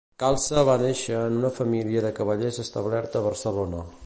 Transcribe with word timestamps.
Calça 0.21 0.63
va 0.69 0.77
néixer 0.83 1.19
en 1.19 1.37
una 1.43 1.53
família 1.59 2.03
de 2.07 2.13
cavallers 2.21 2.61
establerta 2.67 3.21
a 3.23 3.27
Barcelona. 3.33 3.89